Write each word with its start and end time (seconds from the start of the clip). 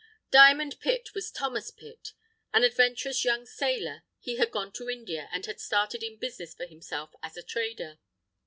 "Diamond 0.31 0.79
Pitt," 0.79 1.13
was 1.13 1.29
Thomas 1.29 1.69
Pitt. 1.69 2.13
An 2.55 2.63
adventurous 2.63 3.23
young 3.23 3.45
sailor, 3.45 4.01
he 4.17 4.37
had 4.37 4.49
gone 4.49 4.71
to 4.71 4.89
India, 4.89 5.29
and 5.31 5.45
had 5.45 5.59
started 5.61 6.01
in 6.01 6.17
business 6.17 6.55
for 6.55 6.65
himself 6.65 7.13
as 7.21 7.37
a 7.37 7.43
trader. 7.43 7.99